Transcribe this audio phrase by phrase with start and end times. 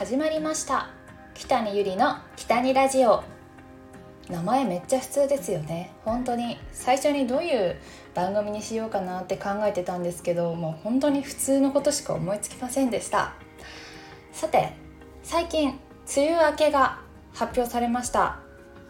[0.00, 0.88] 始まりました。
[1.34, 3.22] 北にゆりの北にラジオ。
[4.30, 5.92] 名前めっちゃ普通ですよね。
[6.06, 6.56] 本当に。
[6.72, 7.76] 最初にどういう
[8.14, 13.34] 番組にしようかなって考えてたんですけどもう本当に普通のことしか思いつきませんでした。
[14.32, 14.72] さて
[15.22, 15.78] 最近
[16.16, 17.00] 梅雨明けが
[17.34, 18.38] 発表されました。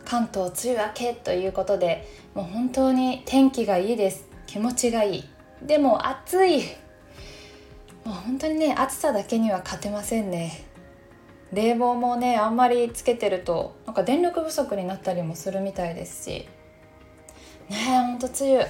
[0.04, 4.28] 関東梅雨明けということでもう本当に天気がいいです。
[4.46, 5.24] 気持ちがいい。
[5.60, 6.60] でも暑い。
[8.04, 10.69] もう本当にね暑さだけには勝てませんね。
[11.52, 16.48] 冷房もねあんまりつけてるとなんか電力不足になったりもするみたいですし。
[17.68, 18.66] ねえほんと梅雨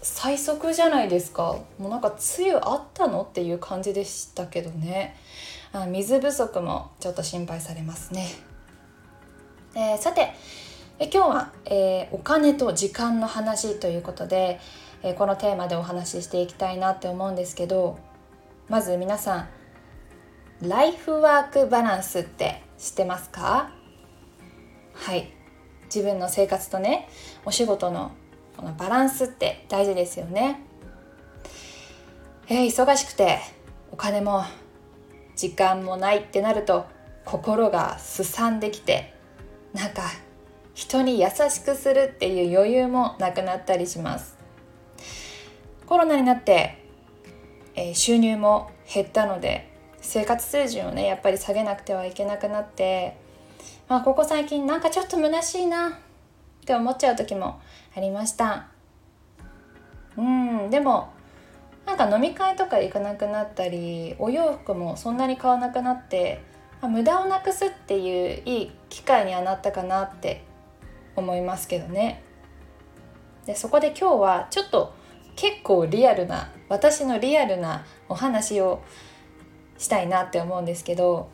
[0.00, 1.58] 最速じゃないですか。
[1.78, 5.16] もうなんか梅雨あったのっていう感じでしたけどね。
[5.72, 8.26] あ水不足もちょっと心配されますね、
[9.74, 10.32] えー、さて
[10.98, 14.58] え今日は、えー、お金と時間の話ということで、
[15.02, 17.98] えー、このテーマでお話ししていきたいなって思うんですけど
[18.68, 19.48] まず皆さん
[20.62, 23.70] ライフワークバランスって知ってますか？
[24.92, 25.32] はい。
[25.84, 27.08] 自分の生活とね
[27.44, 28.10] お仕事の
[28.56, 30.60] このバランスって大事ですよね。
[32.48, 33.38] えー、忙しくて
[33.92, 34.42] お金も
[35.36, 36.86] 時間もないってなると
[37.24, 39.14] 心がすさんできて
[39.72, 40.02] なんか
[40.74, 44.36] 人に優しくするっていう余裕もなくなったりします。
[45.86, 46.84] コロナになって、
[47.76, 53.16] えー、収入も減ったので生活水準をねやっぱり下げなくてはいけなくなって、
[53.88, 55.92] まあ、ここ最近なんかちょっと虚しいなっ
[56.64, 57.60] て思っちゃう時も
[57.96, 58.68] ありました。
[60.16, 61.10] うんでも
[61.86, 66.42] なんか飲み会とか行かなくなったりお洋服もそんなに買わなくなって、
[66.82, 70.44] まあ、無駄をなくすっていういい機会にはなったかなって
[71.16, 72.22] 思いますけどね。
[73.46, 74.92] でそこで今日はちょっと
[75.34, 78.82] 結構リアルな私のリアルなお話を
[79.78, 81.30] したいなって思うんですけど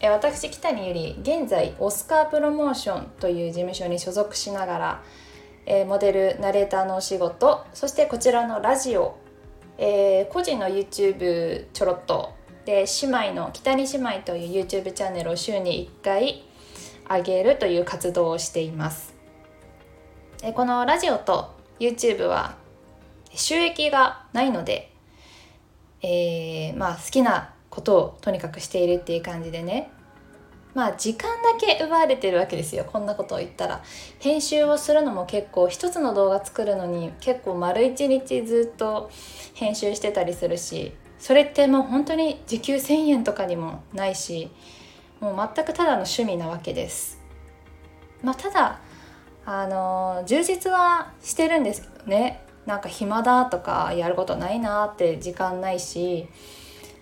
[0.00, 5.02] え私北にゆり現在オスカープロモーションという事務所に所属しながら、
[5.64, 9.16] えモデルナレーターのお仕事そしてこちらのラジオ、
[9.78, 12.34] えー、個人の YouTube ちょろっと
[12.66, 16.44] で姉妹の北に姉妹という YouTube チャンネルを週に1回
[17.08, 19.14] 上げるという活動をしています。
[20.42, 22.56] えこのラジオと YouTube は
[23.32, 24.92] 収益がないので、
[26.02, 29.90] えー、まあ好きなことをとにかくしているっていう感じでね。
[30.74, 32.84] まあ時間だけ奪われてるわけですよ。
[32.90, 33.82] こんなことを言ったら。
[34.18, 39.10] 編集をするのも結構一つの動画作るのに結構丸一日ずっと
[39.52, 44.50] 編集してたりするしそれってもう本当に時給1,000円とかにもないし
[45.20, 47.20] もう全くただの趣味なわけです。
[48.22, 48.80] まあただ
[49.44, 52.42] あの充実はしてるんですけどね。
[52.64, 56.26] なんか暇だとかやることないなって時間ないし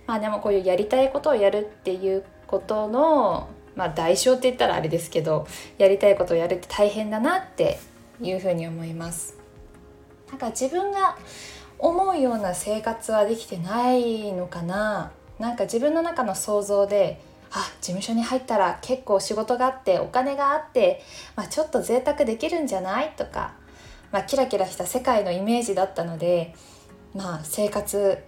[0.06, 5.46] まあでもこういうやりたいことをやるっていうことの、まあ、代償って言ったらあれですけど
[5.78, 7.78] やりたいことをやるって大変だなって
[8.20, 9.36] いうふうに思います。
[10.28, 11.16] なんか自分が
[11.78, 15.10] 思うような生活はできてないのかな？
[15.38, 21.02] なんか自分の中の想像であ事務所に入ったら結構仕事があってお金があって、
[21.36, 23.12] まあ、ちょっと贅沢できるんじゃない？
[23.16, 23.54] とか、
[24.12, 26.54] まあ、キラキラした世界のイメージだったので、
[27.14, 28.18] まあ、生活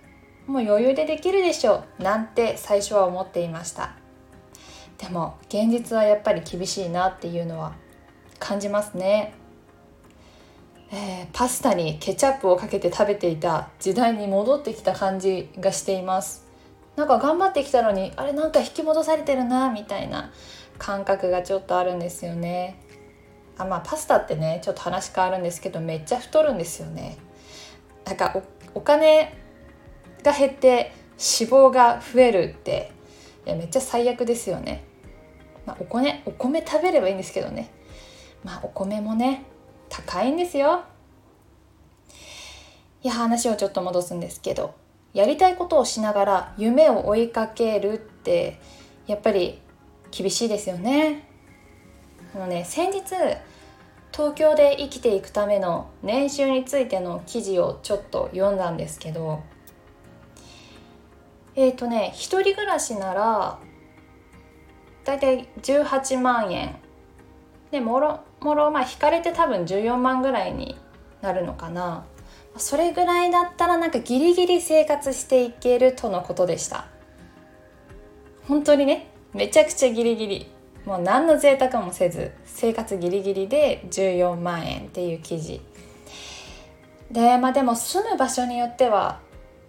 [0.47, 3.95] もう余裕でできるでしょうなんて最初は思っていました。
[4.99, 7.75] でも現実はやっぱり厳しいなっていうのは
[8.39, 9.34] 感じますね、
[10.91, 16.47] えー、パスタにケチャップをかけて食べていた時代に戻ってきた感じがしています。
[16.97, 20.33] なんか頑張ってきたのにあれなんか引き戻されてるなみたいな
[20.78, 22.81] 感覚がちょっとあるんですよね。
[23.59, 27.19] あまあパスタってねちょっと話変わるんですけどめっちゃ太るんですよね。
[28.07, 28.41] なんか
[28.75, 29.37] お金
[30.27, 32.91] が減って脂肪が増えるって
[33.47, 34.85] いやめっちゃ最悪ですよね。
[35.65, 37.71] まあ、お米お米食べればいいんですけどね。
[38.45, 39.45] まあお米もね
[39.89, 40.83] 高いんですよ。
[43.03, 44.75] いや話をちょっと戻すんですけど
[45.15, 48.59] やりたいことをしながら夢を追いかけるって
[49.07, 49.61] やっぱり
[50.11, 51.29] 厳しいですよね。
[52.34, 53.03] あのね先日
[54.13, 59.43] 東京で生きていくための年収についての記事をちょっと読んだんですけど
[61.57, 63.59] えっ、ー、とね一人暮らしなら
[65.05, 66.77] だいたい18万円。
[67.71, 70.77] でもろもろまあ引かれて多分14万ぐらいに
[71.23, 72.05] なるのかな。
[72.59, 76.87] それぐらいだったらなんかギリギリ生活していけるとのことでした。
[78.49, 80.51] 本当にねめちゃくちゃギリギリ。
[80.85, 85.61] もう何の贅沢もせず生活ギリギリで14万円っていう記事。
[87.11, 89.21] でまあでも住む場所によっては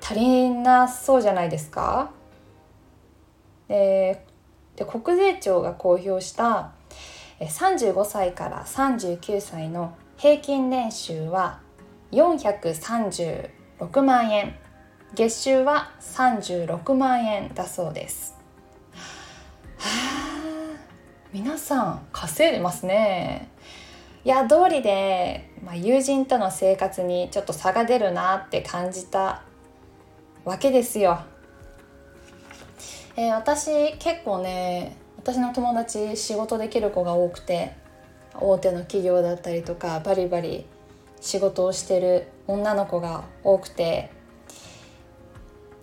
[0.02, 2.12] 足りなそうじゃないですか？
[3.68, 4.26] で
[4.76, 6.72] で国税庁が公表した
[7.40, 11.60] 35歳から39歳の平均年収は
[12.12, 14.56] 436万円。
[15.16, 18.38] 月収は36万円だそうです。
[19.78, 20.78] はあ
[21.32, 23.50] 皆さん稼いでますね。
[24.26, 29.44] いや通りで、まあ、友人との生活にちょっと差が出るなって感じた
[30.48, 31.20] わけですよ、
[33.18, 37.74] えー、私結構ね私の友達仕事できる子が多くて
[38.34, 40.66] 大手の企業だったりとかバリバリ
[41.20, 44.10] 仕事をしてる女の子が多くて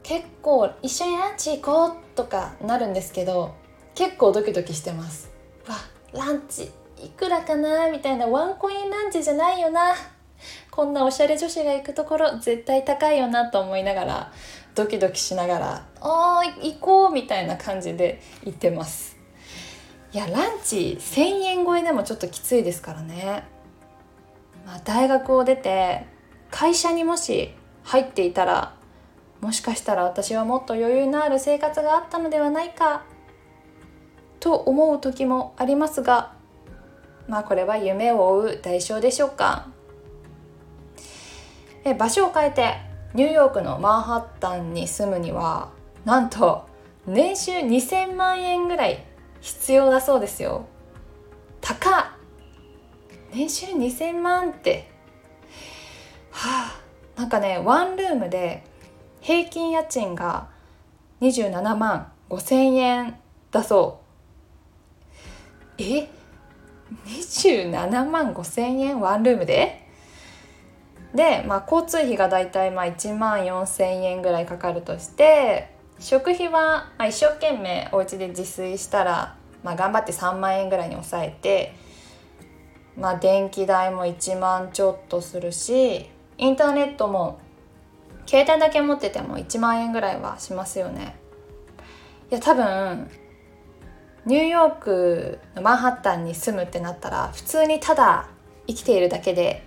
[0.02, 3.55] 結構一緒にランチ行こうとかなるんですけど
[3.94, 5.31] 結構ドキドキしてます。
[5.69, 5.75] わ
[6.14, 6.70] ランチ
[7.02, 9.94] いくらかなみたいなワンコインランチじゃないよな。
[10.75, 14.32] こんなおしゃれ女子が行くところ絶対高いよなと思いながら
[14.75, 19.17] ドキドキしながら「あー行こう」みたいな感じで行ってます。
[20.12, 23.44] いやランチ1,000円超えでもちょっときついですからね、
[24.67, 26.06] まあ、大学を出て
[26.50, 27.55] 会社にもし
[27.85, 28.75] 入っていたら
[29.41, 33.05] もしかしたら私はもっと余裕のある生活があったのではないか
[34.41, 36.32] と思う時もありますが
[37.29, 39.69] まあこれは夢を追う代償でしょうか。
[41.84, 42.76] え場所を変えて
[43.14, 45.70] ニューヨークのマンハッタンに住むには
[46.04, 46.66] なんと
[47.06, 49.04] 年収2000万円ぐらい
[49.40, 50.64] 必要だそうですよ。
[51.60, 52.04] 高っ。
[53.32, 54.90] 年収2000万って。
[56.31, 56.72] は
[57.16, 58.64] あなんかねワンルームで
[59.20, 60.48] 平均家賃が
[61.20, 63.16] 27万5千円
[63.50, 64.00] だそ
[65.78, 65.82] う。
[65.82, 66.08] え
[67.06, 69.83] ？27万5千円ワンルームで？
[71.14, 75.70] で、まあ、交通費がだいたいまあ1万4千円ぐらいかかるとして
[76.00, 81.75] 食費はまあ一生懸命お家で自炊したら、まあ、頑張って3万円ぐらいに抑えて、
[82.99, 87.38] まあ、電気代も1万ちょっとするしインターネットも
[88.26, 91.17] 携帯だけ持ってても1万円ぐらいはしますよね。
[92.31, 93.08] いや多分
[94.26, 98.28] ニューヨークのマンハッタンに住むってなったら普通にただ
[98.67, 99.62] 生きているだけで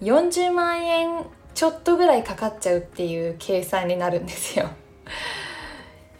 [0.00, 4.68] 40万円ちょっとぐらいかかっちゃうっていう計算になるんですよ。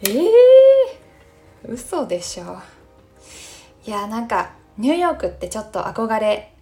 [0.01, 2.57] え えー、嘘でしょ。
[3.85, 6.53] いやなんかニューヨークってちょっと憧れ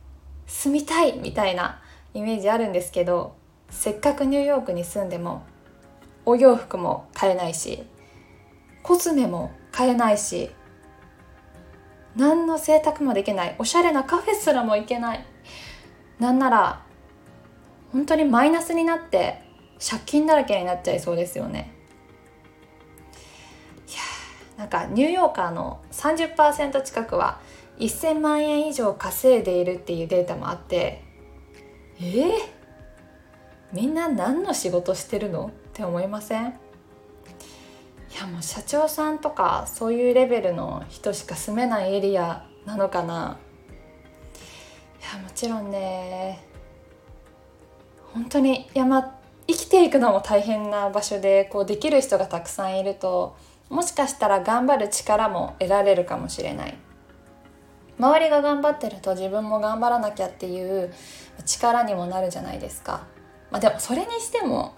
[0.45, 1.81] 住みたいみたいな
[2.13, 3.35] イメージあるんですけど
[3.69, 5.43] せっかくニューヨークに住んでも
[6.25, 7.83] お洋服も買えないし
[8.83, 10.51] コスメも買えないし
[12.15, 15.25] 何の贅沢もできないおしゃれなカフェすらも行けない。
[16.19, 16.84] なんなら
[17.95, 19.41] 本当にマイナスになって
[19.79, 21.71] 借金だらけになっちゃいそうですよね。
[23.87, 23.97] いや
[24.57, 27.39] なんかニューヨーカーの30%近くは
[27.79, 31.05] 1000万円以上稼いでいるっていうデータもあって
[32.01, 32.31] えー、
[33.71, 36.47] みんな何の仕事してるのって思いません？
[36.47, 36.51] い
[38.19, 43.39] やもう社長さんとかそういうレベルの人しか住めないエリアなのかな。
[44.99, 46.45] いやもちろんね
[48.15, 49.13] 本当に山
[49.45, 53.35] 生きていくのも大変な場所でこうできる人がたくさんいると
[53.69, 56.77] もしかしたら頑張る力も得られるかもしれない。
[57.99, 60.93] 周りが頑張ってると自分も頑張らなきゃっていう
[61.45, 63.05] 力にもなるじゃないですか、
[63.51, 64.73] まあ、でもそれにしても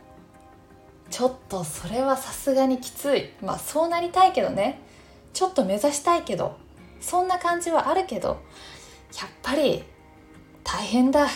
[1.10, 3.34] ちょっとそれはさすがにきつい。
[3.44, 4.82] まあそうなりたいけどね。
[5.34, 6.58] ちょっと目指したいけど。
[7.00, 8.30] そんな感じはあるけど。
[8.30, 8.38] やっ
[9.44, 9.84] ぱり
[10.64, 11.28] 大変だ。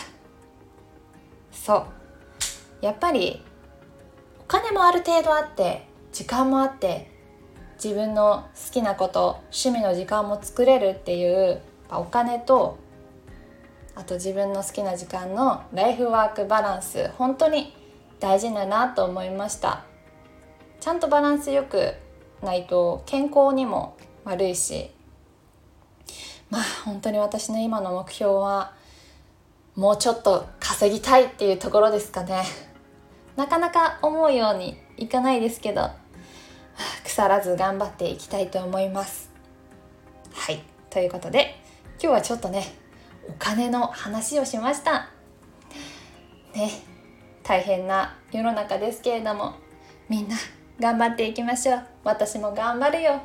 [1.64, 1.86] そ
[2.80, 2.84] う。
[2.84, 3.40] やっぱり
[4.40, 7.08] お金もある程度あって時間もあって
[7.82, 12.78] 自分の好きなこと趣味の時間も作れるっていうお金と
[13.94, 17.72] あと自分の好きな時間のライフワークバランス本当に
[18.18, 19.84] 大事だなと思いました。
[20.80, 21.94] ちゃんとバランスよく
[22.42, 24.90] ないと健康にも悪いし。
[26.50, 28.72] まあ本当に私の今の目標は
[29.74, 32.44] もうちょっと稼ぎたいっていうところですかね。
[33.36, 35.90] なかなか思うようにいかないですけど
[37.04, 39.30] 腐らず頑張っていきたいと思います。
[40.32, 40.62] はい。
[40.90, 41.58] ということで
[41.92, 42.64] 今日はちょっとね
[43.26, 45.08] お金の話をしました。
[46.54, 46.70] ね
[47.42, 49.54] 大変な世の中ですけれども
[50.08, 50.36] みんな
[50.78, 51.82] 頑張っていきましょう。
[52.04, 53.22] 私も頑張るよ。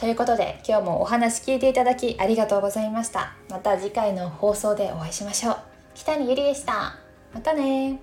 [0.00, 3.34] ということで今日もお話聞いていただきありがとうございました。
[3.50, 5.56] また次回の放送でお会いしましょう。
[5.94, 6.96] 北にゆりでした。
[7.34, 8.00] またね